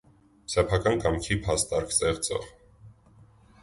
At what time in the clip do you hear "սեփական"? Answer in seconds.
0.53-1.03